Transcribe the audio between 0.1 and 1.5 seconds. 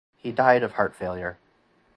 He died of heart failure.